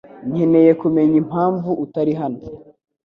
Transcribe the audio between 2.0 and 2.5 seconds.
hano